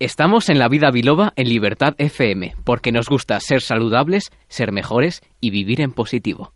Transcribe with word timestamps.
Estamos 0.00 0.48
en 0.48 0.60
la 0.60 0.68
vida 0.68 0.92
biloba 0.92 1.32
en 1.34 1.48
Libertad 1.48 1.96
FM, 1.98 2.54
porque 2.62 2.92
nos 2.92 3.08
gusta 3.08 3.40
ser 3.40 3.62
saludables, 3.62 4.30
ser 4.46 4.70
mejores 4.70 5.22
y 5.40 5.50
vivir 5.50 5.80
en 5.80 5.90
positivo. 5.90 6.52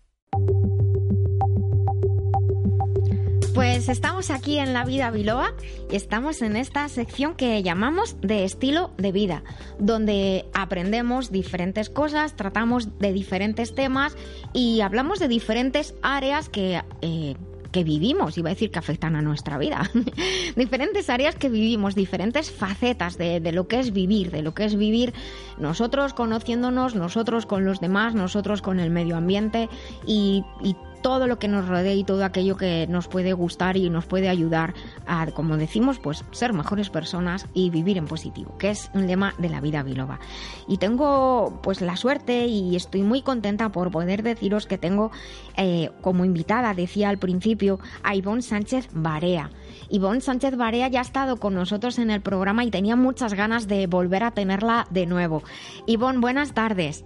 Pues 3.53 3.89
estamos 3.89 4.31
aquí 4.31 4.59
en 4.59 4.73
La 4.73 4.85
Vida 4.85 5.11
Biloba 5.11 5.55
y 5.91 5.97
estamos 5.97 6.41
en 6.41 6.57
esta 6.57 6.89
sección 6.89 7.35
que 7.35 7.61
llamamos 7.65 8.17
de 8.21 8.45
estilo 8.45 8.93
de 8.97 9.11
vida, 9.11 9.43
donde 9.81 10.47
aprendemos 10.55 11.33
diferentes 11.33 11.91
cosas, 11.91 12.37
tratamos 12.37 12.97
de 13.01 13.13
diferentes 13.13 13.75
temas 13.75 14.17
y 14.53 14.83
hablamos 14.83 15.19
de 15.19 15.27
diferentes 15.27 15.97
áreas 16.01 16.49
que 16.49 16.81
eh, 17.03 17.35
que 17.73 17.83
vivimos, 17.85 18.39
iba 18.39 18.51
a 18.51 18.55
decir 18.55 18.71
que 18.71 18.79
afectan 18.79 19.17
a 19.17 19.23
nuestra 19.23 19.59
vida, 19.59 19.91
diferentes 20.57 21.11
áreas 21.11 21.35
que 21.35 21.49
vivimos, 21.49 21.95
diferentes 21.95 22.51
facetas 22.51 23.19
de, 23.19 23.41
lo 23.53 23.67
que 23.67 23.81
es 23.81 23.93
vivir, 23.93 24.31
de 24.31 24.43
lo 24.43 24.55
que 24.55 24.65
es 24.65 24.77
vivir 24.77 25.13
nosotros 25.59 26.15
conociéndonos, 26.15 26.95
nosotros 26.95 27.47
con 27.47 27.65
los 27.65 27.81
demás, 27.81 28.15
nosotros 28.15 28.63
con 28.63 28.79
el 28.79 28.91
medio 28.91 29.17
ambiente 29.17 29.69
y, 30.07 30.45
y 30.63 30.77
todo 31.03 31.27
lo 31.27 31.39
que 31.39 31.49
nos 31.49 31.69
rodea 31.69 31.95
y 31.95 32.05
todo 32.05 32.25
aquello 32.25 32.57
que 32.57 32.87
nos 32.89 33.09
puede 33.09 33.33
gustar 33.33 33.77
y 33.77 33.91
nos 33.91 34.07
puede 34.07 34.29
ayudar 34.29 34.75
a, 35.07 35.27
como 35.27 35.57
decimos, 35.57 35.99
pues 35.99 36.25
ser 36.31 36.53
mejores 36.53 36.91
personas 36.91 37.47
y 37.53 37.71
vivir 37.71 37.99
en 37.99 38.07
positivo, 38.07 38.57
que 38.59 38.71
es 38.71 38.91
un 38.95 39.07
lema 39.07 39.35
de 39.39 39.49
la 39.49 39.61
vida 39.61 39.83
biloba. 39.83 40.21
Y 40.69 40.79
tengo 40.79 41.61
pues 41.63 41.81
la 41.81 41.97
suerte 41.97 42.47
y 42.47 42.77
estoy 42.77 43.03
muy 43.03 43.23
contenta 43.23 43.71
por 43.71 43.91
poder 43.91 44.23
deciros 44.23 44.67
que 44.67 44.79
tengo 44.79 45.11
eh, 45.57 45.91
como 46.01 46.25
invitada, 46.25 46.75
decía 46.75 47.09
al 47.09 47.19
principio, 47.19 47.79
a 48.03 48.15
Ivonne 48.15 48.43
Sánchez 48.43 48.89
Barea. 48.93 49.51
Ivonne 49.91 50.21
Sánchez 50.21 50.57
Barea 50.57 50.89
ya 50.89 51.01
ha 51.01 51.03
estado 51.03 51.37
con 51.37 51.55
nosotros 51.55 51.99
en 51.99 52.11
el 52.11 52.21
programa 52.21 52.65
y 52.65 52.71
tenía 52.71 52.97
muchas 52.97 53.35
ganas 53.35 53.69
de 53.69 53.87
volver 53.87 54.25
a 54.25 54.31
tenerla 54.31 54.87
de 54.91 55.07
nuevo. 55.07 55.43
Ivonne, 55.87 56.21
buenas 56.21 56.55
tardes. 56.55 57.05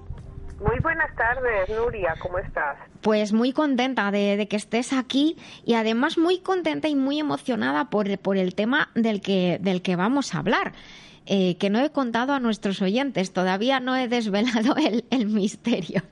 Muy 0.61 0.81
buenas 0.81 1.15
tardes, 1.17 1.69
Nuria, 1.69 2.15
¿cómo 2.21 2.39
estás? 2.39 2.79
Pues 3.03 3.33
muy 3.33 3.53
contenta 3.53 4.11
de, 4.11 4.47
que 4.49 4.57
estés 4.57 4.93
aquí 4.93 5.37
y 5.65 5.75
además 5.75 6.17
muy 6.17 6.39
contenta 6.39 6.89
y 6.89 6.95
muy 6.95 7.21
emocionada 7.21 7.91
por, 7.91 8.19
por 8.19 8.39
el 8.39 8.55
tema 8.55 8.89
del 8.95 9.21
que, 9.21 9.59
del 9.61 9.83
que 9.83 9.97
vamos 9.97 10.34
a 10.34 10.39
hablar. 10.39 10.73
Eh, 11.27 11.57
que 11.59 11.71
no 11.71 11.81
he 11.81 11.91
contado 11.91 12.33
a 12.34 12.41
nuestros 12.41 12.81
oyentes, 12.81 13.33
todavía 13.33 13.81
no 13.81 13.97
he 13.97 14.07
desvelado 14.07 14.77
el, 15.11 15.27
misterio. 15.27 16.03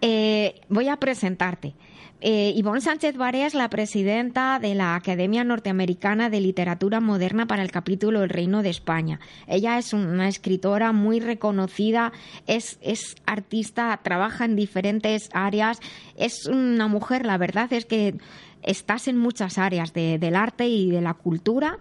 Eh, 0.00 0.60
voy 0.68 0.88
a 0.88 0.96
presentarte. 0.96 1.74
Eh, 2.22 2.54
Ivonne 2.56 2.80
Sánchez 2.80 3.14
es 3.34 3.54
la 3.54 3.68
presidenta 3.68 4.58
de 4.58 4.74
la 4.74 4.94
Academia 4.94 5.44
Norteamericana 5.44 6.30
de 6.30 6.40
Literatura 6.40 6.98
Moderna 7.00 7.46
para 7.46 7.62
el 7.62 7.70
capítulo 7.70 8.22
El 8.22 8.30
Reino 8.30 8.62
de 8.62 8.70
España. 8.70 9.20
Ella 9.46 9.76
es 9.78 9.92
una 9.92 10.26
escritora 10.26 10.92
muy 10.92 11.20
reconocida, 11.20 12.12
es, 12.46 12.78
es 12.80 13.16
artista, 13.26 14.00
trabaja 14.02 14.46
en 14.46 14.56
diferentes 14.56 15.28
áreas, 15.34 15.78
es 16.16 16.46
una 16.46 16.88
mujer, 16.88 17.26
la 17.26 17.36
verdad 17.36 17.70
es 17.74 17.84
que 17.84 18.16
estás 18.62 19.08
en 19.08 19.18
muchas 19.18 19.58
áreas 19.58 19.92
del 19.92 20.36
arte 20.36 20.66
y 20.68 20.90
de 20.90 21.00
la 21.00 21.14
cultura 21.14 21.78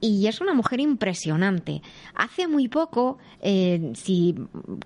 y 0.00 0.26
es 0.26 0.40
una 0.40 0.54
mujer 0.54 0.80
impresionante. 0.80 1.82
Hace 2.14 2.48
muy 2.48 2.68
poco, 2.68 3.18
eh, 3.40 3.92
si 3.94 4.34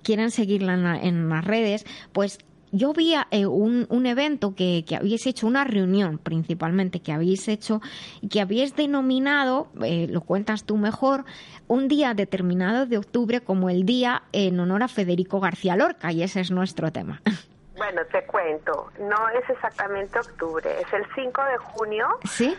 quieren 0.03 0.31
seguirla 0.31 0.75
en, 0.75 0.87
en, 0.87 1.29
las 1.29 1.45
redes, 1.45 1.87
pues 2.13 2.39
yo 2.73 2.93
vi 2.93 3.15
eh, 3.31 3.47
un, 3.47 3.87
un, 3.89 4.07
evento 4.07 4.55
que, 4.55 4.85
que, 4.87 4.97
habéis 4.97 5.27
hecho, 5.27 5.47
una 5.47 5.65
reunión 5.65 6.19
principalmente 6.19 7.01
que 7.01 7.13
habéis 7.13 7.49
hecho 7.49 7.81
y 8.21 8.29
que 8.29 8.41
habéis 8.41 8.77
denominado, 8.77 9.69
eh, 9.83 10.07
lo 10.09 10.21
cuentas 10.21 10.65
tú 10.65 10.77
mejor, 10.77 11.25
un 11.67 11.89
día 11.89 12.15
determinado 12.15 12.87
de 12.87 12.99
octubre 12.99 13.41
como 13.41 13.71
el 13.71 13.85
día 13.85 14.23
en 14.33 14.59
honor 14.61 14.83
a 14.83 14.89
Federico 14.89 15.41
García 15.41 15.77
Lorca 15.77 16.13
y 16.13 16.23
ese 16.23 16.41
es 16.41 16.51
nuestro 16.51 16.93
tema. 16.93 17.21
Bueno, 17.79 18.03
te 18.11 18.27
cuento, 18.27 18.91
no 18.99 19.29
es 19.29 19.49
exactamente 19.49 20.19
octubre, 20.19 20.69
es 20.81 20.93
el 20.93 21.07
5 21.15 21.43
de 21.45 21.59
junio. 21.59 22.09
¿Sí? 22.25 22.57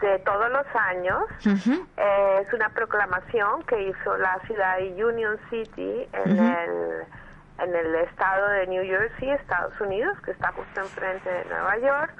de 0.00 0.18
todos 0.20 0.50
los 0.50 0.66
años. 0.74 1.24
Eh, 1.96 2.42
es 2.42 2.52
una 2.52 2.68
proclamación 2.68 3.62
que 3.62 3.88
hizo 3.88 4.16
la 4.18 4.38
ciudad 4.46 4.78
de 4.78 5.04
Union 5.04 5.38
City 5.50 6.06
en 6.12 6.38
el 6.38 7.06
en 7.58 7.74
el 7.74 7.94
estado 7.96 8.48
de 8.48 8.66
New 8.68 8.84
Jersey, 8.84 9.30
Estados 9.30 9.78
Unidos, 9.80 10.18
que 10.24 10.30
está 10.30 10.52
justo 10.52 10.80
enfrente 10.80 11.28
de 11.28 11.44
Nueva 11.46 11.78
York, 11.78 12.14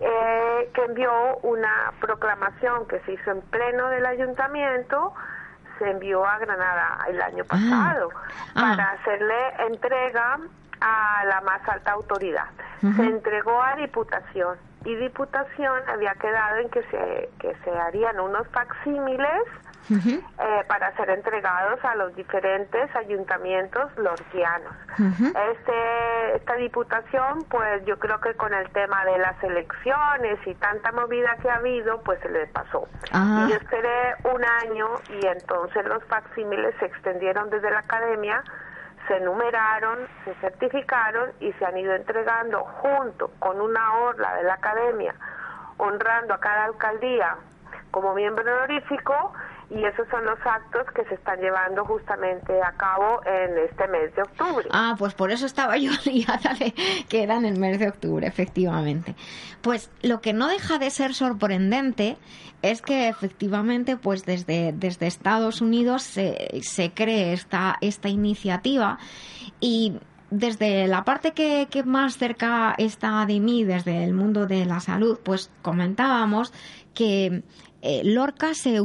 eh, 0.00 0.70
que 0.72 0.84
envió 0.84 1.36
una 1.42 1.92
proclamación 2.00 2.86
que 2.86 3.00
se 3.00 3.12
hizo 3.12 3.30
en 3.32 3.40
pleno 3.42 3.88
del 3.88 4.06
ayuntamiento, 4.06 5.12
se 5.78 5.90
envió 5.90 6.24
a 6.24 6.38
Granada 6.38 6.98
el 7.08 7.20
año 7.20 7.44
ah. 7.48 7.52
pasado 7.52 8.10
ah. 8.54 8.60
para 8.76 8.90
hacerle 8.92 9.36
entrega 9.68 10.38
a 10.80 11.24
la 11.26 11.40
más 11.42 11.68
alta 11.68 11.92
autoridad. 11.92 12.46
Se 12.80 13.04
entregó 13.04 13.62
a 13.62 13.76
Diputación 13.76 14.56
y 14.86 14.94
Diputación 14.94 15.82
había 15.86 16.14
quedado 16.14 16.56
en 16.56 16.70
que 16.70 16.82
se, 16.84 17.28
que 17.38 17.54
se 17.62 17.70
harían 17.70 18.18
unos 18.18 18.48
facsímiles 18.48 19.42
eh, 20.60 20.64
para 20.64 20.94
ser 20.96 21.10
entregados 21.10 21.82
a 21.84 21.94
los 21.96 22.14
diferentes 22.14 22.94
ayuntamientos 22.96 23.90
lorquianos. 23.96 24.72
este, 24.98 26.36
esta 26.36 26.54
diputación, 26.56 27.44
pues 27.48 27.84
yo 27.86 27.98
creo 27.98 28.20
que 28.20 28.34
con 28.34 28.52
el 28.52 28.68
tema 28.70 29.04
de 29.04 29.18
las 29.18 29.42
elecciones 29.42 30.38
y 30.46 30.54
tanta 30.56 30.92
movida 30.92 31.36
que 31.40 31.50
ha 31.50 31.56
habido, 31.56 32.02
pues 32.02 32.20
se 32.20 32.28
le 32.28 32.46
pasó. 32.48 32.88
Ah. 33.12 33.46
Y 33.46 33.50
yo 33.50 33.56
esperé 33.56 34.14
un 34.24 34.44
año 34.44 34.88
y 35.20 35.26
entonces 35.26 35.84
los 35.86 36.04
facsímiles 36.04 36.74
se 36.78 36.86
extendieron 36.86 37.50
desde 37.50 37.70
la 37.70 37.80
academia 37.80 38.42
se 39.08 39.18
numeraron, 39.20 39.98
se 40.24 40.34
certificaron 40.34 41.30
y 41.40 41.52
se 41.54 41.64
han 41.64 41.76
ido 41.76 41.94
entregando 41.94 42.60
junto 42.60 43.32
con 43.40 43.60
una 43.60 43.94
orla 43.94 44.36
de 44.36 44.44
la 44.44 44.54
academia, 44.54 45.14
honrando 45.78 46.34
a 46.34 46.38
cada 46.38 46.66
alcaldía 46.66 47.36
como 47.90 48.14
miembro 48.14 48.44
honorífico 48.44 49.32
y 49.70 49.84
esos 49.84 50.06
son 50.08 50.24
los 50.24 50.38
actos 50.44 50.86
que 50.94 51.04
se 51.04 51.14
están 51.14 51.40
llevando 51.40 51.84
justamente 51.84 52.60
a 52.60 52.72
cabo 52.72 53.20
en 53.24 53.56
este 53.58 53.86
mes 53.88 54.14
de 54.16 54.22
octubre. 54.22 54.66
Ah, 54.72 54.96
pues 54.98 55.14
por 55.14 55.30
eso 55.30 55.46
estaba 55.46 55.76
yo 55.76 55.92
liada 56.04 56.54
de 56.58 56.74
que 57.08 57.22
era 57.22 57.36
en 57.36 57.44
el 57.44 57.58
mes 57.58 57.78
de 57.78 57.88
octubre, 57.88 58.26
efectivamente. 58.26 59.14
Pues 59.62 59.90
lo 60.02 60.20
que 60.20 60.32
no 60.32 60.48
deja 60.48 60.78
de 60.78 60.90
ser 60.90 61.14
sorprendente 61.14 62.16
es 62.62 62.82
que 62.82 63.08
efectivamente, 63.08 63.96
pues 63.96 64.24
desde, 64.24 64.72
desde 64.72 65.06
Estados 65.06 65.60
Unidos 65.60 66.02
se, 66.02 66.60
se 66.62 66.92
cree 66.92 67.32
esta, 67.32 67.76
esta 67.80 68.08
iniciativa 68.08 68.98
y 69.60 70.00
desde 70.30 70.86
la 70.86 71.04
parte 71.04 71.32
que, 71.32 71.68
que, 71.70 71.82
más 71.82 72.16
cerca 72.16 72.74
está 72.78 73.26
de 73.26 73.40
mí, 73.40 73.64
desde 73.64 74.04
el 74.04 74.14
mundo 74.14 74.46
de 74.46 74.64
la 74.64 74.80
salud, 74.80 75.18
pues 75.22 75.50
comentábamos 75.62 76.52
que 76.94 77.42
eh, 77.82 78.02
Lorca, 78.04 78.52
se, 78.54 78.76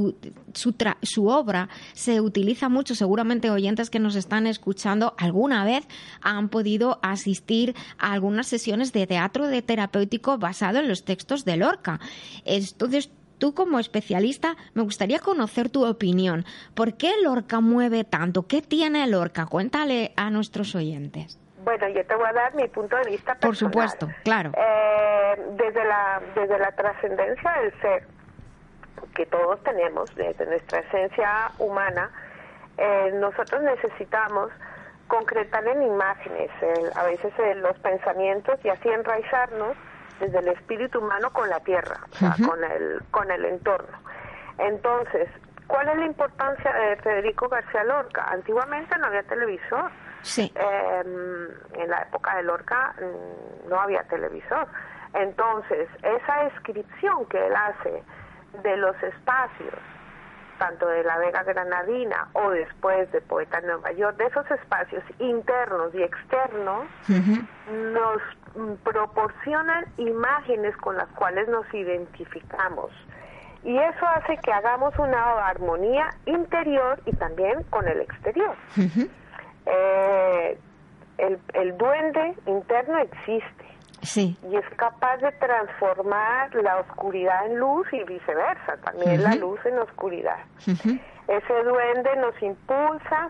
su, 0.53 0.75
su, 1.01 1.28
obra 1.28 1.69
se 1.94 2.22
utiliza 2.22 2.69
mucho, 2.69 2.95
seguramente 2.95 3.50
oyentes 3.50 3.89
que 3.89 4.00
nos 4.00 4.16
están 4.16 4.47
escuchando 4.47 5.13
alguna 5.17 5.66
vez 5.66 5.85
han 6.22 6.50
podido 6.50 7.00
asistir 7.01 7.75
a 7.97 8.13
algunas 8.13 8.47
sesiones 8.47 8.94
de 8.94 9.06
teatro 9.06 9.47
de 9.47 9.62
terapéutico 9.62 10.38
basado 10.38 10.79
en 10.79 10.88
los 10.88 11.03
textos 11.03 11.44
de 11.44 11.57
Lorca. 11.57 12.00
Entonces, 12.45 13.09
tú 13.38 13.53
como 13.53 13.79
especialista, 13.79 14.56
me 14.73 14.84
gustaría 14.84 15.19
conocer 15.19 15.69
tu 15.69 15.85
opinión. 15.85 16.46
¿Por 16.73 16.96
qué 16.96 17.12
Lorca 17.23 17.59
mueve 17.59 18.03
tanto? 18.03 18.47
¿Qué 18.47 18.62
tiene 18.62 19.06
Lorca? 19.07 19.46
Cuéntale 19.46 20.13
a 20.16 20.29
nuestros 20.29 20.75
oyentes. 20.75 21.40
Bueno, 21.63 21.88
yo 21.90 22.06
te 22.06 22.16
voy 22.16 22.28
a 22.29 22.34
dar 22.34 22.56
mi 22.56 22.68
punto 22.68 22.95
de 22.95 23.09
vista 23.09 23.34
personal. 23.34 23.41
Por 23.41 23.56
supuesto, 23.56 24.09
claro. 24.24 24.51
Eh, 24.56 25.41
desde 25.57 25.84
la 25.84 26.22
desde 26.35 26.59
la 26.59 26.72
trascendencia 26.74 27.51
del 27.62 27.81
ser, 27.81 28.07
que 29.16 29.25
todos 29.25 29.62
tenemos, 29.63 30.13
desde 30.16 30.45
nuestra 30.45 30.79
esencia 30.81 31.51
humana, 31.57 32.12
eh, 32.77 33.12
nosotros 33.15 33.63
necesitamos 33.63 34.51
concretar 35.07 35.65
en 35.68 35.83
imágenes, 35.83 36.50
a 36.95 37.04
veces 37.04 37.31
los 37.57 37.77
pensamientos 37.80 38.60
y 38.63 38.69
así 38.69 38.89
enraizarnos 38.89 39.75
desde 40.19 40.39
el 40.39 40.47
espíritu 40.50 41.00
humano 41.00 41.31
con 41.31 41.50
la 41.50 41.59
tierra, 41.62 42.00
con, 42.45 42.63
el, 42.63 43.01
con 43.12 43.29
el 43.31 43.45
entorno. 43.45 43.97
Entonces, 44.57 45.27
¿cuál 45.67 45.89
es 45.89 45.97
la 45.97 46.06
importancia 46.06 46.71
de 46.71 46.95
Federico 46.97 47.50
García 47.50 47.83
Lorca? 47.83 48.25
Antiguamente 48.29 48.97
no 48.97 49.07
había 49.07 49.23
televisor. 49.23 49.91
Sí. 50.21 50.51
Em, 50.56 51.47
en 51.81 51.89
la 51.89 52.01
época 52.01 52.35
de 52.38 52.44
Lorca 52.44 52.95
mm, 53.00 53.69
no 53.69 53.79
había 53.79 54.03
televisor. 54.03 54.67
Entonces, 55.13 55.88
esa 56.01 56.44
descripción 56.45 57.25
que 57.27 57.45
él 57.45 57.53
hace 57.56 58.03
de 58.63 58.77
los 58.77 58.95
espacios, 59.03 59.73
tanto 60.57 60.88
de 60.88 61.04
la 61.04 61.18
Vega 61.18 61.44
Granadina 61.44 62.30
o 62.34 62.52
después 62.52 63.12
de 63.12 63.22
Poeta 63.22 63.62
Nueva 63.62 63.92
York, 63.94 64.18
de 64.18 64.25
esos 64.25 64.50
espacios 64.52 65.04
internos 65.19 65.94
y 65.94 66.04
externos, 66.04 66.86
nos 67.94 68.22
proporcionan 68.84 69.86
imágenes 69.98 70.75
con 70.78 70.98
las 70.98 71.07
cuales 71.10 71.48
nos 71.50 71.72
identificamos. 71.74 72.92
Y 73.63 73.78
eso 73.78 74.07
hace 74.07 74.38
que 74.38 74.54
hagamos 74.54 74.98
una 75.00 75.48
armonía 75.48 76.13
interior 76.25 77.01
y 77.06 77.16
también 77.16 77.63
con 77.69 77.88
el 77.88 78.01
exterior. 78.01 78.56
Eh, 79.68 80.60
el, 81.18 81.40
el 81.54 81.75
duende 81.75 82.36
interno 82.46 83.00
existe. 83.00 83.64
Sí. 84.06 84.38
Y 84.50 84.56
es 84.56 84.66
capaz 84.78 85.18
de 85.18 85.31
transformar 85.34 86.54
la 86.56 86.80
oscuridad 86.80 87.46
en 87.48 87.60
luz 87.60 87.88
y 87.92 88.04
viceversa, 88.04 88.78
también 88.84 89.24
la 89.24 89.36
luz 89.36 89.60
en 89.66 89.80
oscuridad. 89.80 90.38
Ese 90.66 91.63
duende 91.63 92.16
nos 92.18 92.42
impulsa 92.42 93.30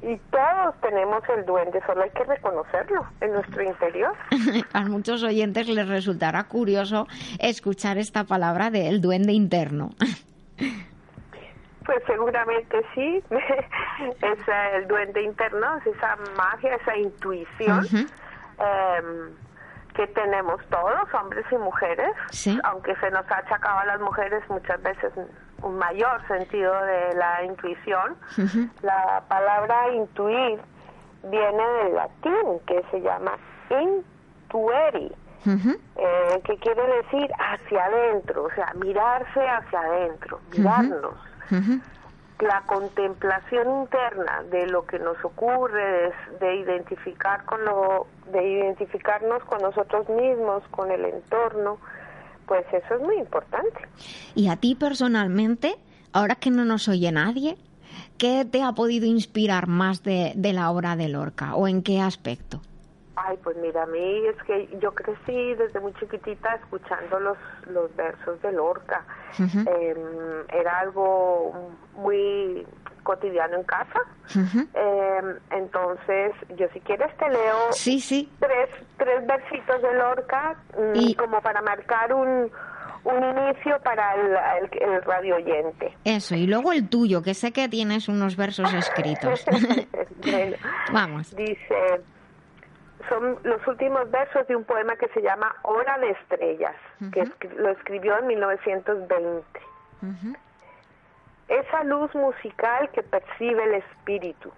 y 0.00 0.16
todos 0.30 0.80
tenemos 0.80 1.22
el 1.36 1.44
duende, 1.44 1.80
solo 1.84 2.02
hay 2.02 2.10
que 2.10 2.24
reconocerlo 2.24 3.04
en 3.20 3.32
nuestro 3.32 3.62
interior. 3.62 4.14
A 4.72 4.82
muchos 4.82 5.22
oyentes 5.24 5.68
les 5.68 5.88
resultará 5.88 6.44
curioso 6.44 7.06
escuchar 7.40 7.98
esta 7.98 8.24
palabra 8.24 8.70
del 8.70 9.00
duende 9.00 9.32
interno. 9.32 9.90
Pues 11.84 12.02
seguramente 12.06 12.76
sí, 12.94 13.22
es 13.30 14.38
el 14.74 14.86
duende 14.86 15.22
interno, 15.22 15.78
es 15.78 15.86
esa 15.86 16.16
magia, 16.36 16.76
esa 16.76 16.96
intuición 16.96 17.86
em, 18.58 19.30
que 19.98 20.06
tenemos 20.06 20.60
todos, 20.70 21.12
hombres 21.12 21.44
y 21.50 21.56
mujeres, 21.56 22.14
aunque 22.62 22.94
se 22.96 23.10
nos 23.10 23.28
ha 23.32 23.38
achacado 23.38 23.80
a 23.80 23.84
las 23.84 24.00
mujeres 24.00 24.44
muchas 24.48 24.80
veces 24.80 25.12
un 25.60 25.76
mayor 25.76 26.24
sentido 26.28 26.72
de 26.84 27.14
la 27.16 27.42
intuición. 27.42 28.16
La 28.82 29.24
palabra 29.26 29.92
intuir 29.92 30.60
viene 31.24 31.64
del 31.82 31.94
latín, 31.96 32.60
que 32.68 32.80
se 32.92 33.00
llama 33.00 33.32
intueri, 33.70 35.12
eh, 35.96 36.40
que 36.44 36.56
quiere 36.58 36.86
decir 37.02 37.28
hacia 37.36 37.84
adentro, 37.86 38.44
o 38.44 38.50
sea, 38.54 38.72
mirarse 38.76 39.40
hacia 39.48 39.80
adentro, 39.80 40.40
mirarnos. 40.56 41.14
La 42.40 42.62
contemplación 42.66 43.80
interna 43.80 44.44
de 44.50 44.66
lo 44.68 44.86
que 44.86 44.98
nos 44.98 45.22
ocurre, 45.24 46.12
de, 46.38 46.56
identificar 46.56 47.44
con 47.44 47.64
lo, 47.64 48.06
de 48.30 48.48
identificarnos 48.48 49.42
con 49.44 49.60
nosotros 49.60 50.08
mismos, 50.08 50.62
con 50.70 50.90
el 50.92 51.04
entorno, 51.04 51.78
pues 52.46 52.64
eso 52.72 52.94
es 52.94 53.00
muy 53.00 53.16
importante. 53.16 53.80
Y 54.34 54.48
a 54.48 54.56
ti 54.56 54.76
personalmente, 54.76 55.76
ahora 56.12 56.36
que 56.36 56.50
no 56.50 56.64
nos 56.64 56.88
oye 56.88 57.10
nadie, 57.10 57.56
¿qué 58.18 58.44
te 58.44 58.62
ha 58.62 58.72
podido 58.72 59.06
inspirar 59.06 59.66
más 59.66 60.04
de, 60.04 60.32
de 60.36 60.52
la 60.52 60.70
obra 60.70 60.94
de 60.94 61.08
Lorca 61.08 61.56
o 61.56 61.66
en 61.66 61.82
qué 61.82 62.00
aspecto? 62.00 62.60
Ay, 63.26 63.36
pues 63.42 63.56
mira, 63.56 63.82
a 63.82 63.86
mí 63.86 64.26
es 64.26 64.36
que 64.44 64.68
yo 64.80 64.94
crecí 64.94 65.54
desde 65.54 65.80
muy 65.80 65.92
chiquitita 65.94 66.54
escuchando 66.54 67.18
los, 67.18 67.38
los 67.66 67.94
versos 67.96 68.40
de 68.42 68.52
Lorca. 68.52 69.04
Em, 69.38 70.44
era 70.52 70.80
algo 70.80 71.72
muy 71.96 72.66
cotidiano 73.02 73.56
en 73.56 73.64
casa. 73.64 74.00
Em, 74.34 75.38
entonces, 75.50 76.32
yo 76.56 76.68
si 76.72 76.80
quieres 76.80 77.16
te 77.16 77.28
leo 77.28 77.72
sí, 77.72 78.00
sí. 78.00 78.30
Tres, 78.38 78.68
tres 78.98 79.26
versitos 79.26 79.82
de 79.82 79.94
Lorca 79.94 80.56
mm, 80.76 80.94
y... 80.94 81.14
como 81.14 81.40
para 81.40 81.60
marcar 81.62 82.12
un, 82.12 82.50
un 83.04 83.24
inicio 83.24 83.80
para 83.82 84.14
el, 84.14 84.68
el, 84.80 85.02
radio 85.02 85.36
oyente. 85.36 85.96
Eso, 86.04 86.36
y 86.36 86.46
luego 86.46 86.72
el 86.72 86.88
tuyo, 86.88 87.22
que 87.22 87.34
sé 87.34 87.52
que 87.52 87.68
tienes 87.68 88.08
unos 88.08 88.36
versos 88.36 88.72
escritos. 88.74 89.44
Vamos. 90.92 91.34
Dice 91.34 92.00
son 93.08 93.38
los 93.42 93.66
últimos 93.66 94.10
versos 94.10 94.46
de 94.46 94.56
un 94.56 94.64
poema 94.64 94.96
que 94.96 95.08
se 95.08 95.22
llama 95.22 95.54
Hora 95.62 95.98
de 95.98 96.10
Estrellas, 96.10 96.74
que 97.12 97.24
lo 97.56 97.70
escribió 97.70 98.18
en 98.18 98.26
1920. 98.26 99.60
Esa 101.48 101.84
luz 101.84 102.14
musical 102.14 102.90
que 102.90 103.02
percibe 103.02 103.64
el 103.64 103.74
espíritu. 103.74 104.52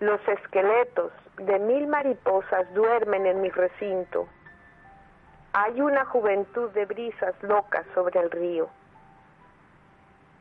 Los 0.00 0.20
esqueletos 0.26 1.12
de 1.36 1.58
mil 1.58 1.86
mariposas 1.86 2.72
duermen 2.74 3.26
en 3.26 3.40
mi 3.40 3.50
recinto. 3.50 4.26
Hay 5.52 5.80
una 5.80 6.04
juventud 6.06 6.70
de 6.70 6.86
brisas 6.86 7.34
locas 7.42 7.84
sobre 7.94 8.20
el 8.20 8.30
río 8.30 8.68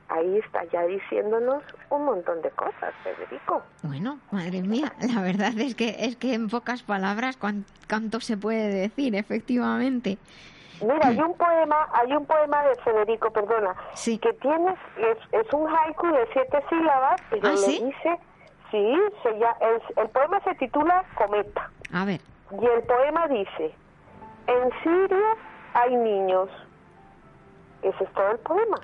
ahí 0.10 0.38
está 0.40 0.64
ya 0.66 0.84
diciéndonos 0.86 1.64
un 1.90 2.06
montón 2.06 2.42
de 2.42 2.50
cosas, 2.52 2.94
Federico. 3.04 3.62
Bueno, 3.84 4.20
madre 4.32 4.62
mía, 4.62 4.92
la 5.14 5.22
verdad 5.22 5.58
es 5.58 5.76
que 5.76 5.96
es 6.00 6.16
que 6.16 6.34
en 6.34 6.50
pocas 6.50 6.84
palabras 6.84 7.38
cuánto 7.38 8.20
se 8.20 8.38
puede 8.38 8.70
decir, 8.70 9.16
efectivamente. 9.16 10.18
Mira, 10.82 11.08
hay 11.08 11.20
un 11.20 11.36
poema, 11.36 11.90
hay 11.92 12.14
un 12.14 12.26
poema 12.26 12.64
de 12.64 12.76
Federico, 12.78 13.32
perdona, 13.32 13.76
sí. 13.96 14.18
que 14.18 14.32
tiene 14.34 14.76
es, 14.98 15.18
es 15.34 15.54
un 15.54 15.68
haiku 15.68 16.08
de 16.08 16.28
siete 16.32 16.64
sílabas, 16.70 17.22
y 17.32 17.46
¿Ah, 17.46 17.52
le 17.52 17.86
dice, 17.86 18.20
sí, 18.72 18.98
se 19.24 19.40
ya, 19.40 19.58
el, 19.60 19.82
el 20.02 20.10
poema 20.10 20.40
se 20.42 20.56
titula 20.56 21.04
Cometa. 21.16 21.70
A 21.94 22.06
ver. 22.06 22.22
Y 22.52 22.66
el 22.66 22.82
poema 22.84 23.28
dice, 23.28 23.74
en 24.48 24.72
Siria 24.82 25.36
hay 25.74 25.96
niños. 25.96 26.50
Ese 27.82 28.04
es 28.04 28.14
todo 28.14 28.32
el 28.32 28.40
poema. 28.40 28.80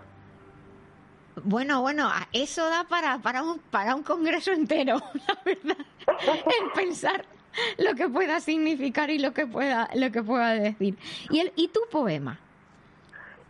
Bueno, 1.44 1.82
bueno, 1.82 2.10
eso 2.32 2.70
da 2.70 2.86
para, 2.86 3.18
para, 3.20 3.44
un, 3.44 3.60
para 3.60 3.94
un 3.94 4.04
congreso 4.04 4.52
entero, 4.52 4.96
la 5.28 5.38
verdad, 5.44 5.86
el 6.08 6.72
pensar 6.74 7.26
lo 7.78 7.96
que 7.96 8.08
pueda 8.10 8.40
significar 8.40 9.10
y 9.10 9.20
lo 9.20 9.34
que 9.34 9.48
pueda, 9.48 9.90
lo 9.94 10.12
que 10.12 10.24
pueda 10.24 10.52
decir. 10.52 10.98
¿Y, 11.30 11.40
el, 11.40 11.54
y 11.56 11.70
tu 11.70 11.82
poema? 11.92 12.38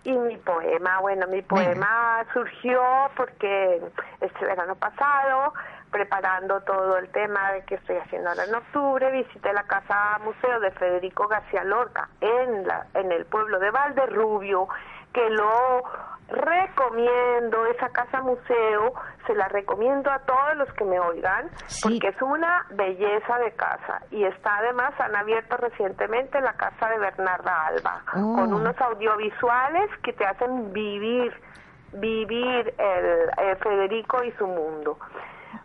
Y 0.03 0.11
mi 0.11 0.37
poema, 0.37 0.99
bueno, 0.99 1.25
mi 1.27 1.41
poema 1.41 2.23
surgió 2.31 2.79
porque 3.17 3.81
este 4.21 4.45
verano 4.45 4.75
pasado, 4.75 5.53
preparando 5.89 6.61
todo 6.61 6.97
el 6.97 7.09
tema 7.09 7.53
de 7.53 7.63
que 7.63 7.75
estoy 7.75 7.95
haciendo 7.97 8.29
ahora 8.29 8.43
en 8.43 8.53
octubre, 8.53 9.11
visité 9.11 9.51
la 9.51 9.63
casa 9.63 10.19
museo 10.23 10.59
de 10.59 10.69
Federico 10.71 11.27
García 11.27 11.63
Lorca 11.63 12.07
en, 12.21 12.67
la, 12.67 12.85
en 12.93 13.11
el 13.11 13.25
pueblo 13.25 13.57
de 13.57 13.71
Valderrubio, 13.71 14.67
que 15.11 15.27
lo 15.31 15.83
recomiendo 16.27 17.65
esa 17.67 17.89
casa 17.89 18.21
museo, 18.21 18.93
se 19.27 19.35
la 19.35 19.47
recomiendo 19.47 20.09
a 20.11 20.19
todos 20.19 20.55
los 20.57 20.71
que 20.73 20.83
me 20.85 20.99
oigan, 20.99 21.49
porque 21.81 22.07
es 22.07 22.21
una 22.21 22.65
belleza 22.71 23.37
de 23.39 23.51
casa 23.51 24.01
y 24.11 24.23
está 24.23 24.57
además, 24.57 24.93
han 24.99 25.15
abierto 25.15 25.57
recientemente 25.57 26.39
la 26.41 26.53
casa 26.53 26.89
de 26.89 26.99
Bernarda 26.99 27.67
Alba, 27.67 28.01
con 28.11 28.53
Oh. 28.53 28.57
unos 28.57 28.79
audiovisuales 28.81 29.89
que 30.03 30.13
te 30.13 30.25
hacen 30.25 30.71
vivir, 30.73 31.33
vivir 31.93 32.73
el, 32.77 33.47
el 33.49 33.57
Federico 33.57 34.23
y 34.23 34.31
su 34.33 34.47
mundo. 34.47 34.97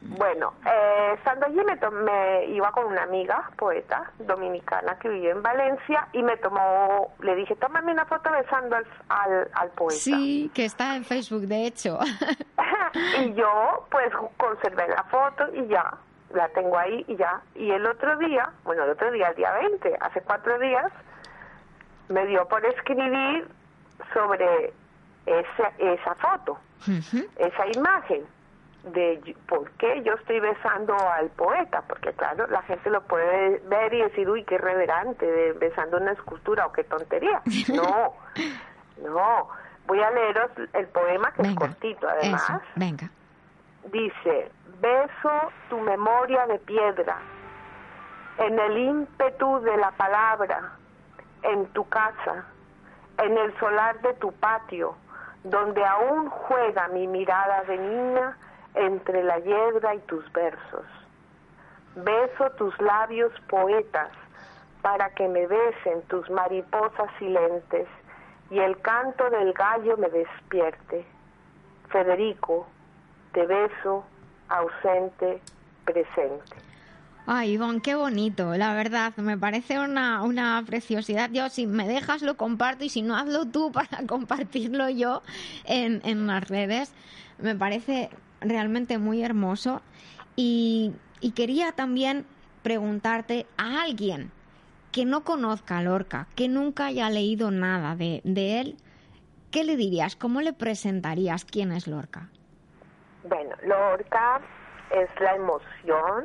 Bueno, 0.00 0.54
eh, 0.66 1.14
estando 1.14 1.47
allí 1.47 1.56
me, 1.56 1.90
me 1.90 2.47
iba 2.47 2.70
con 2.73 2.87
una 2.87 3.02
amiga, 3.02 3.50
poeta 3.56 4.11
dominicana 4.18 4.99
que 4.99 5.09
vive 5.09 5.30
en 5.30 5.42
Valencia 5.42 6.09
y 6.12 6.23
me 6.23 6.37
tomó, 6.37 7.12
le 7.20 7.35
dije, 7.37 7.56
tómame 7.56 7.92
una 7.92 8.04
foto 8.06 8.30
besando 8.30 8.76
al, 8.76 8.87
al, 9.09 9.50
al 9.54 9.68
poeta. 9.70 10.00
Sí, 10.00 10.50
que 10.54 10.64
está 10.64 10.97
en 10.97 11.04
Facebook, 11.04 11.42
de 11.42 11.66
hecho. 11.66 11.99
y 13.20 13.35
yo 13.35 13.87
pues 13.90 14.12
conservé 14.37 14.88
la 14.88 15.04
foto 15.04 15.44
y 15.54 15.66
ya, 15.68 15.94
la 16.35 16.49
tengo 16.49 16.78
ahí 16.78 17.04
y 17.09 17.16
ya. 17.16 17.40
Y 17.54 17.70
el 17.70 17.87
otro 17.87 18.16
día, 18.18 18.50
bueno, 18.64 18.85
el 18.85 18.90
otro 18.90 19.11
día, 19.11 19.28
el 19.28 19.37
día 19.37 19.52
20, 19.52 19.97
hace 20.00 20.20
cuatro 20.23 20.59
días, 20.59 20.92
me 22.09 22.26
dio 22.26 22.47
por 22.49 22.64
escribir 22.64 23.49
sobre 24.12 24.73
esa, 25.26 25.73
esa 25.78 26.14
foto, 26.16 26.59
esa 27.37 27.66
imagen 27.75 28.25
de 28.84 29.37
por 29.49 29.70
qué 29.72 30.02
yo 30.02 30.14
estoy 30.14 30.40
besando 30.40 30.94
al 30.96 31.28
poeta, 31.30 31.82
porque 31.87 32.12
claro, 32.14 32.46
la 32.46 32.62
gente 32.62 32.88
lo 32.90 33.02
puede 33.02 33.58
ver 33.68 33.92
y 33.92 34.02
decir, 34.02 34.28
uy, 34.28 34.42
qué 34.44 34.56
reverante, 34.58 35.26
de- 35.26 35.52
besando 35.52 35.99
una 35.99 36.12
escultura 36.12 36.66
o 36.66 36.72
qué 36.72 36.84
tontería. 36.84 37.42
No, 37.75 38.14
no. 39.02 39.49
Voy 39.87 40.00
a 40.02 40.10
leeros 40.10 40.50
el 40.72 40.87
poema 40.88 41.32
que 41.32 41.42
es 41.42 41.54
cortito, 41.56 42.08
además. 42.08 42.42
eso, 42.49 42.60
venga. 42.76 43.10
Dice, 43.92 44.50
beso 44.80 45.30
tu 45.68 45.78
memoria 45.80 46.46
de 46.46 46.58
piedra, 46.60 47.16
en 48.38 48.58
el 48.58 48.78
ímpetu 48.78 49.60
de 49.62 49.76
la 49.78 49.90
palabra, 49.92 50.72
en 51.42 51.66
tu 51.68 51.88
casa, 51.88 52.44
en 53.18 53.37
el 53.37 53.58
solar 53.58 54.00
de 54.00 54.14
tu 54.14 54.32
patio, 54.32 54.94
donde 55.44 55.84
aún 55.84 56.28
juega 56.30 56.88
mi 56.88 57.06
mirada 57.08 57.62
de 57.64 57.78
niña 57.78 58.37
entre 58.75 59.23
la 59.23 59.39
hiedra 59.39 59.95
y 59.95 59.99
tus 60.00 60.31
versos. 60.33 60.85
Beso 61.97 62.50
tus 62.57 62.79
labios 62.81 63.33
poetas 63.49 64.11
para 64.83 65.11
que 65.11 65.29
me 65.29 65.47
besen 65.47 66.03
tus 66.09 66.29
mariposas 66.31 67.11
silentes 67.19 67.89
y 68.50 68.59
el 68.59 68.81
canto 68.81 69.29
del 69.31 69.53
gallo 69.53 69.97
me 69.97 70.09
despierte. 70.09 71.05
Federico, 71.89 72.67
te 73.33 73.47
beso, 73.47 74.05
ausente, 74.49 75.41
presente. 75.85 76.57
Ay, 77.27 77.53
Ivonne, 77.53 77.81
qué 77.81 77.95
bonito, 77.95 78.57
la 78.57 78.75
verdad, 78.75 79.15
me 79.17 79.37
parece 79.37 79.79
una, 79.79 80.23
una 80.23 80.62
preciosidad. 80.67 81.31
Yo, 81.31 81.49
si 81.49 81.67
me 81.67 81.87
dejas, 81.87 82.23
lo 82.23 82.37
comparto 82.37 82.85
y 82.85 82.89
si 82.89 83.03
no, 83.03 83.17
hazlo 83.17 83.47
tú 83.47 83.71
para 83.71 84.05
compartirlo 84.09 84.89
yo 84.89 85.23
en, 85.65 86.00
en 86.05 86.27
las 86.27 86.49
redes. 86.49 86.93
Me 87.39 87.55
parece 87.55 88.11
realmente 88.40 88.99
muy 88.99 89.23
hermoso. 89.23 89.82
Y, 90.37 90.94
quería 91.35 91.73
también 91.73 92.25
preguntarte 92.62 93.47
a 93.56 93.82
alguien 93.82 94.30
que 94.92 95.04
no 95.04 95.23
conozca 95.23 95.78
a 95.78 95.82
Lorca, 95.82 96.26
que 96.35 96.49
nunca 96.49 96.87
haya 96.87 97.11
leído 97.11 97.50
nada 97.50 97.94
de, 97.94 98.20
de 98.25 98.61
él, 98.61 98.76
¿qué 99.52 99.64
le 99.64 99.76
dirías? 99.76 100.16
¿Cómo 100.16 100.40
le 100.40 100.52
presentarías 100.52 101.44
quién 101.44 101.73
es 101.73 101.87
Lorca? 101.87 102.28
Bueno, 103.25 103.54
Lorca 103.62 104.40
es 104.90 105.09
la 105.20 105.37
emoción, 105.37 106.25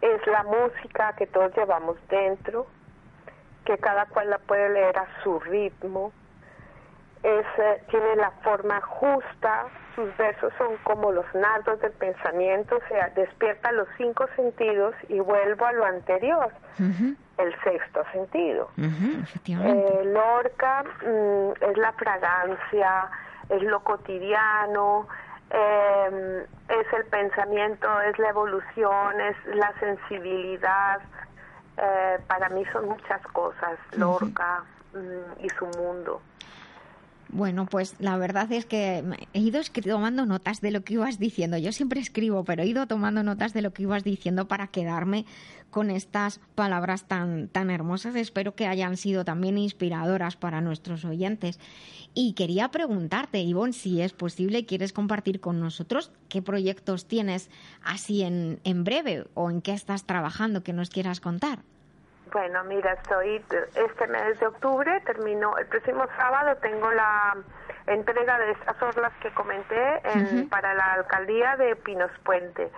es 0.00 0.26
la 0.26 0.42
música 0.42 1.14
que 1.16 1.26
todos 1.26 1.56
llevamos 1.56 1.96
dentro, 2.08 2.66
que 3.64 3.78
cada 3.78 4.06
cual 4.06 4.30
la 4.30 4.38
puede 4.38 4.70
leer 4.70 4.98
a 4.98 5.06
su 5.22 5.38
ritmo, 5.40 6.12
es, 7.22 7.46
eh, 7.58 7.82
tiene 7.90 8.16
la 8.16 8.30
forma 8.42 8.80
justa, 8.82 9.66
sus 9.94 10.16
versos 10.16 10.52
son 10.58 10.76
como 10.84 11.12
los 11.12 11.26
nardos 11.34 11.80
del 11.80 11.92
pensamiento, 11.92 12.76
o 12.76 12.88
sea, 12.88 13.10
despierta 13.10 13.72
los 13.72 13.88
cinco 13.96 14.26
sentidos 14.36 14.94
y 15.08 15.20
vuelvo 15.20 15.66
a 15.66 15.72
lo 15.72 15.84
anterior, 15.84 16.50
el 17.38 17.54
sexto 17.62 18.04
sentido. 18.12 18.70
Uh 18.76 20.04
Lorca 20.04 20.84
mm, 20.84 21.64
es 21.70 21.76
la 21.76 21.92
fragancia, 21.92 23.10
es 23.48 23.62
lo 23.62 23.80
cotidiano, 23.80 25.06
eh, 25.50 26.46
es 26.68 26.92
el 26.92 27.04
pensamiento, 27.06 28.00
es 28.02 28.18
la 28.18 28.30
evolución, 28.30 29.20
es 29.20 29.36
la 29.54 29.72
sensibilidad. 29.78 31.00
Eh, 31.76 32.18
para 32.28 32.48
mí 32.50 32.64
son 32.72 32.88
muchas 32.88 33.20
cosas, 33.28 33.78
Lorca 33.96 34.64
mm, 34.92 35.44
y 35.44 35.48
su 35.50 35.66
mundo. 35.66 36.20
Bueno, 37.34 37.66
pues 37.66 37.96
la 37.98 38.16
verdad 38.16 38.52
es 38.52 38.64
que 38.64 39.02
he 39.32 39.40
ido 39.40 39.60
tomando 39.82 40.24
notas 40.24 40.60
de 40.60 40.70
lo 40.70 40.84
que 40.84 40.94
ibas 40.94 41.18
diciendo. 41.18 41.58
Yo 41.58 41.72
siempre 41.72 41.98
escribo, 41.98 42.44
pero 42.44 42.62
he 42.62 42.66
ido 42.66 42.86
tomando 42.86 43.24
notas 43.24 43.52
de 43.52 43.60
lo 43.60 43.72
que 43.72 43.82
ibas 43.82 44.04
diciendo 44.04 44.46
para 44.46 44.68
quedarme 44.68 45.26
con 45.68 45.90
estas 45.90 46.38
palabras 46.54 47.08
tan, 47.08 47.48
tan 47.48 47.70
hermosas. 47.70 48.14
Espero 48.14 48.54
que 48.54 48.68
hayan 48.68 48.96
sido 48.96 49.24
también 49.24 49.58
inspiradoras 49.58 50.36
para 50.36 50.60
nuestros 50.60 51.04
oyentes. 51.04 51.58
Y 52.14 52.34
quería 52.34 52.70
preguntarte, 52.70 53.42
Ivonne, 53.42 53.72
si 53.72 54.00
es 54.00 54.12
posible, 54.12 54.64
quieres 54.64 54.92
compartir 54.92 55.40
con 55.40 55.58
nosotros 55.58 56.12
qué 56.28 56.40
proyectos 56.40 57.08
tienes 57.08 57.50
así 57.82 58.22
en, 58.22 58.60
en 58.62 58.84
breve 58.84 59.26
o 59.34 59.50
en 59.50 59.60
qué 59.60 59.72
estás 59.72 60.06
trabajando 60.06 60.62
que 60.62 60.72
nos 60.72 60.88
quieras 60.88 61.18
contar. 61.18 61.64
Bueno, 62.34 62.64
mira, 62.64 62.94
estoy 62.94 63.40
este 63.76 64.08
mes 64.08 64.40
de 64.40 64.48
octubre, 64.48 65.00
termino 65.06 65.56
el 65.56 65.66
próximo 65.66 66.04
sábado, 66.16 66.56
tengo 66.56 66.90
la 66.90 67.36
entrega 67.86 68.36
de 68.40 68.50
estas 68.50 68.82
orlas 68.82 69.12
que 69.22 69.30
comenté 69.34 70.02
para 70.50 70.74
la 70.74 70.94
alcaldía 70.94 71.56
de 71.56 71.76
Pinos 71.76 72.10
Puente. 72.24 72.72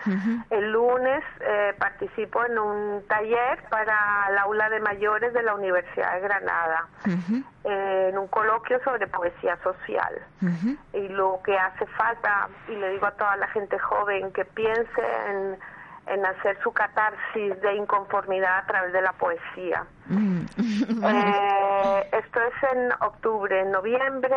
El 0.51 0.73
lunes 0.73 1.25
eh, 1.41 1.75
participo 1.79 2.45
en 2.45 2.59
un 2.59 3.03
taller 3.09 3.63
para 3.71 4.27
el 4.29 4.37
aula 4.37 4.69
de 4.69 4.81
mayores 4.81 5.33
de 5.33 5.43
la 5.43 5.55
Universidad 5.55 6.13
de 6.17 6.21
Granada, 6.21 6.89
eh, 7.65 8.11
en 8.11 8.19
un 8.19 8.29
coloquio 8.29 8.79
sobre 8.85 9.07
poesía 9.07 9.57
social. 9.63 10.21
Y 10.93 11.09
lo 11.09 11.41
que 11.47 11.57
hace 11.57 11.87
falta, 11.87 12.51
y 12.69 12.73
le 12.73 12.91
digo 12.91 13.07
a 13.07 13.13
toda 13.13 13.37
la 13.37 13.49
gente 13.49 13.79
joven 13.79 14.31
que 14.33 14.45
piense 14.45 15.03
en 15.29 15.59
en 16.07 16.25
hacer 16.25 16.59
su 16.63 16.73
catarsis 16.73 17.61
de 17.61 17.75
inconformidad 17.75 18.59
a 18.59 18.67
través 18.67 18.93
de 18.93 19.03
la 19.03 19.13
poesía. 19.13 19.85
Mm. 20.07 20.43
Eh, 21.05 22.11
esto 22.13 22.41
es 22.41 22.73
en 22.73 22.93
octubre. 23.01 23.61
En 23.61 23.73
noviembre, 23.73 24.37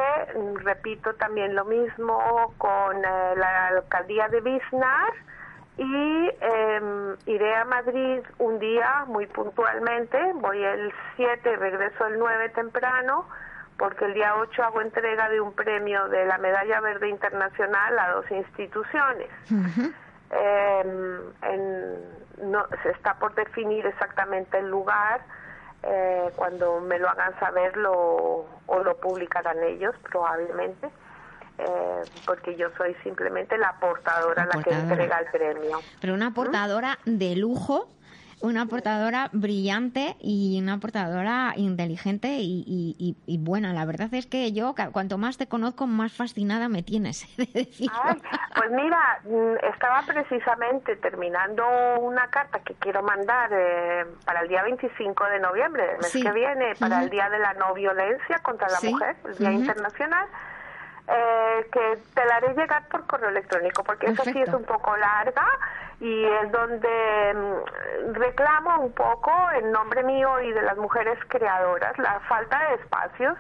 repito 0.64 1.14
también 1.16 1.56
lo 1.56 1.66
mismo 1.66 2.54
con 2.58 2.98
eh, 2.98 3.36
la 3.36 3.68
alcaldía 3.68 4.28
de 4.30 4.42
Biznar 4.42 5.14
y 5.78 6.30
em, 6.42 7.16
iré 7.26 7.56
a 7.56 7.66
Madrid 7.66 8.22
un 8.40 8.60
día 8.60 9.06
muy 9.08 9.28
puntualmente. 9.28 10.18
Voy 10.36 10.62
el 10.64 10.92
7 11.16 11.52
y 11.52 11.56
regreso 11.56 12.08
el 12.08 12.20
9 12.20 12.50
temprano 12.50 13.26
porque 13.78 14.06
el 14.06 14.14
día 14.14 14.36
8 14.36 14.62
hago 14.62 14.82
entrega 14.82 15.30
de 15.30 15.40
un 15.40 15.54
premio 15.54 16.10
de 16.10 16.26
la 16.26 16.38
Medalla 16.38 16.82
Verde 16.82 17.08
Internacional 17.08 17.98
a 17.98 18.12
dos 18.12 18.30
instituciones. 18.30 19.30
Eh, 20.32 20.84
no, 22.44 22.66
se 22.84 22.90
está 22.92 23.16
por 23.16 23.34
definir 23.36 23.86
exactamente 23.86 24.60
el 24.60 24.70
lugar. 24.70 25.22
Eh, 25.84 26.32
cuando 26.36 26.82
me 26.82 27.00
lo 27.00 27.10
hagan 27.10 27.38
saber 27.40 27.78
lo, 27.78 28.46
o 28.68 28.84
lo 28.84 28.98
publicarán 28.98 29.64
ellos 29.64 29.96
probablemente. 30.10 30.90
Eh, 31.58 32.02
porque 32.26 32.56
yo 32.56 32.70
soy 32.78 32.96
simplemente 33.04 33.58
la 33.58 33.78
portadora, 33.80 34.46
la, 34.46 34.64
que 34.64 34.70
entrega 34.70 35.20
el 35.20 35.26
premio. 35.26 35.80
Pero 36.00 36.14
una 36.14 36.34
portadora 36.34 36.98
de 37.04 37.36
lujo 37.36 37.90
una 38.42 38.66
portadora 38.66 39.30
brillante 39.34 40.16
y 40.20 40.60
una 40.62 40.80
portadora 40.80 41.54
inteligente 41.56 42.38
y, 42.40 43.16
buena. 43.40 43.74
La 43.74 43.86
verdad 43.86 44.14
es 44.14 44.28
que 44.28 44.52
yo, 44.52 44.76
cuanto 44.92 45.18
más 45.18 45.38
te 45.38 45.48
conozco, 45.48 45.88
más 45.88 46.14
fascinada 46.14 46.70
me 46.70 46.84
tienes. 46.84 47.26
pues 47.38 48.72
mira, 48.72 49.20
mm, 49.24 49.66
estaba 49.74 50.04
precisamente 50.06 50.96
terminando 50.98 51.64
una 52.02 52.28
carta 52.28 52.60
que 52.60 52.76
quiero 52.76 53.02
mandar 53.04 53.50
eh, 53.52 54.06
para 54.26 54.42
el 54.42 54.50
día 54.50 54.64
25 54.64 55.26
de 55.26 55.40
noviembre, 55.40 55.84
el 55.94 55.98
mes 55.98 56.12
que 56.12 56.32
viene, 56.32 56.76
para 56.80 57.04
el 57.04 57.10
Día 57.10 57.30
de 57.30 57.40
la 57.40 57.54
No 57.54 57.74
Violencia 57.74 58.40
contra 58.40 58.68
la 58.70 58.90
Mujer, 58.90 59.16
el 59.26 59.38
Día 59.38 59.52
Internacional. 59.52 60.28
Eh, 61.12 61.68
que 61.72 61.98
te 62.14 62.24
la 62.24 62.36
haré 62.36 62.54
llegar 62.54 62.88
por 62.88 63.04
correo 63.08 63.30
electrónico, 63.30 63.84
porque 63.84 64.08
eso 64.08 64.24
sí 64.26 64.40
es 64.40 64.54
un 64.54 64.64
poco 64.64 64.96
larga 64.96 65.48
y 66.00 66.24
es 66.24 66.52
donde 66.52 67.34
mm, 67.34 68.14
reclamo 68.14 68.82
un 68.82 68.92
poco 68.92 69.32
en 69.56 69.72
nombre 69.72 70.04
mío 70.04 70.40
y 70.40 70.52
de 70.52 70.62
las 70.62 70.78
mujeres 70.78 71.18
creadoras 71.28 71.98
la 71.98 72.20
falta 72.28 72.60
de 72.70 72.76
espacios 72.76 73.36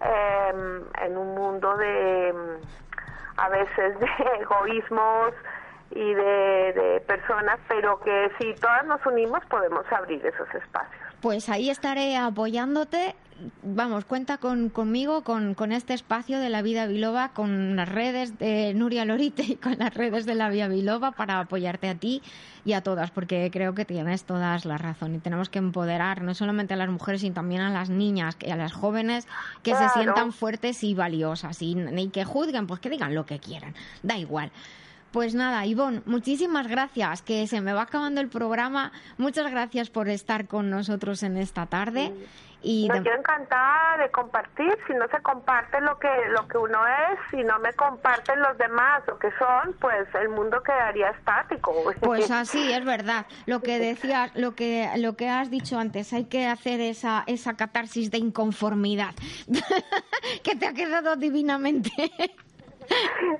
em, 0.00 0.82
en 1.04 1.16
un 1.16 1.36
mundo 1.36 1.76
de 1.76 2.32
mm, 2.32 3.40
a 3.40 3.48
veces 3.48 4.00
de 4.00 4.08
egoísmos 4.40 5.34
y 5.92 6.14
de, 6.14 6.72
de 6.72 7.00
personas, 7.06 7.60
pero 7.68 8.00
que 8.00 8.32
si 8.40 8.54
todas 8.56 8.84
nos 8.86 9.06
unimos 9.06 9.44
podemos 9.44 9.84
abrir 9.92 10.26
esos 10.26 10.52
espacios. 10.52 11.03
Pues 11.24 11.48
ahí 11.48 11.70
estaré 11.70 12.18
apoyándote. 12.18 13.16
Vamos, 13.62 14.04
cuenta 14.04 14.36
con, 14.36 14.68
conmigo, 14.68 15.24
con, 15.24 15.54
con, 15.54 15.72
este 15.72 15.94
espacio 15.94 16.38
de 16.38 16.50
la 16.50 16.60
vida 16.60 16.86
biloba, 16.86 17.30
con 17.30 17.76
las 17.76 17.88
redes 17.88 18.38
de 18.38 18.74
Nuria 18.74 19.06
Lorite 19.06 19.42
y 19.42 19.56
con 19.56 19.78
las 19.78 19.94
redes 19.94 20.26
de 20.26 20.34
la 20.34 20.50
vida 20.50 20.68
biloba 20.68 21.12
para 21.12 21.40
apoyarte 21.40 21.88
a 21.88 21.94
ti 21.94 22.20
y 22.66 22.74
a 22.74 22.82
todas, 22.82 23.10
porque 23.10 23.48
creo 23.50 23.74
que 23.74 23.86
tienes 23.86 24.24
todas 24.24 24.66
la 24.66 24.76
razón 24.76 25.14
y 25.14 25.18
tenemos 25.18 25.48
que 25.48 25.60
empoderar 25.60 26.20
no 26.20 26.34
solamente 26.34 26.74
a 26.74 26.76
las 26.76 26.90
mujeres, 26.90 27.22
sino 27.22 27.36
también 27.36 27.62
a 27.62 27.70
las 27.70 27.88
niñas 27.88 28.36
y 28.42 28.50
a 28.50 28.56
las 28.56 28.74
jóvenes 28.74 29.26
que 29.62 29.74
se 29.74 29.88
sientan 29.94 30.30
fuertes 30.30 30.84
y 30.84 30.92
valiosas 30.92 31.62
y, 31.62 31.74
y 31.74 32.08
que 32.10 32.26
juzguen, 32.26 32.66
pues 32.66 32.80
que 32.80 32.90
digan 32.90 33.14
lo 33.14 33.24
que 33.24 33.38
quieran, 33.38 33.74
da 34.02 34.18
igual. 34.18 34.52
Pues 35.14 35.32
nada, 35.36 35.64
Ivonne, 35.64 36.02
muchísimas 36.06 36.66
gracias, 36.66 37.22
que 37.22 37.46
se 37.46 37.60
me 37.60 37.72
va 37.72 37.82
acabando 37.82 38.20
el 38.20 38.28
programa. 38.28 38.90
Muchas 39.16 39.48
gracias 39.48 39.88
por 39.88 40.08
estar 40.08 40.48
con 40.48 40.70
nosotros 40.70 41.22
en 41.22 41.36
esta 41.36 41.66
tarde. 41.66 42.12
Y 42.62 42.88
yo 42.88 43.12
encantada 43.12 43.98
de 43.98 44.10
compartir. 44.10 44.76
Si 44.88 44.92
no 44.92 45.06
se 45.06 45.22
comparte 45.22 45.80
lo 45.82 46.00
que 46.00 46.08
lo 46.30 46.48
que 46.48 46.58
uno 46.58 46.80
es, 46.84 47.18
si 47.30 47.44
no 47.44 47.60
me 47.60 47.72
comparten 47.74 48.40
los 48.40 48.58
demás 48.58 49.04
lo 49.06 49.16
que 49.20 49.30
son, 49.38 49.76
pues 49.80 50.08
el 50.20 50.30
mundo 50.30 50.60
quedaría 50.64 51.10
estático. 51.10 51.72
Pues 52.00 52.32
así 52.32 52.72
es 52.72 52.84
verdad. 52.84 53.26
Lo 53.46 53.60
que 53.60 53.78
decías, 53.78 54.32
lo 54.34 54.56
que 54.56 54.90
lo 54.96 55.14
que 55.14 55.28
has 55.28 55.48
dicho 55.48 55.78
antes, 55.78 56.12
hay 56.12 56.24
que 56.24 56.48
hacer 56.48 56.80
esa 56.80 57.22
esa 57.28 57.54
catarsis 57.54 58.10
de 58.10 58.18
inconformidad 58.18 59.14
que 60.42 60.56
te 60.56 60.66
ha 60.66 60.72
quedado 60.72 61.14
divinamente. 61.14 61.92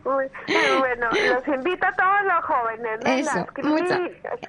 Bueno, 0.05 1.09
los 1.11 1.49
invito 1.49 1.87
a 1.87 1.93
todos 1.93 2.25
los 2.25 2.45
jóvenes. 2.45 3.01
Eso, 3.05 3.47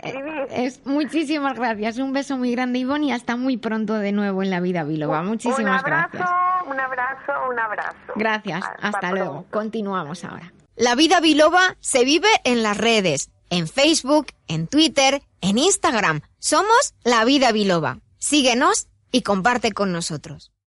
eh, 0.04 0.48
Es, 0.50 0.86
muchísimas 0.86 1.58
gracias. 1.58 1.98
Un 1.98 2.14
beso 2.14 2.38
muy 2.38 2.52
grande, 2.52 2.80
Ivonne, 2.80 3.08
y 3.08 3.12
hasta 3.12 3.36
muy 3.36 3.58
pronto 3.58 3.96
de 3.96 4.12
nuevo 4.12 4.44
en 4.44 4.50
la 4.50 4.60
vida 4.60 4.84
biloba. 4.84 5.24
Muchísimas 5.24 5.84
gracias. 5.84 6.28
Un 6.68 6.80
abrazo, 6.80 7.34
un 7.50 7.60
abrazo. 7.60 8.14
Gracias. 8.16 8.64
Hasta, 8.82 9.12
luego. 9.12 9.46
Continuamos 9.52 10.24
ahora. 10.24 10.52
La 10.75 10.96
vida 10.96 11.20
biloba 11.20 11.78
se 11.80 12.04
vive 12.04 12.30
en 12.44 12.64
las 12.64 12.78
redes, 12.78 13.32
en 13.50 13.68
Facebook, 13.68 14.28
en 14.48 14.68
Twitter, 14.68 15.22
en 15.42 15.58
Instagram. 15.58 16.22
Somos 16.40 16.94
La 17.04 17.24
Vida 17.24 17.52
Biloba. 17.52 18.00
Síguenos 18.18 18.88
y 19.12 19.22
comparte 19.22 19.72
con 19.72 19.92
nosotros. 19.92 20.54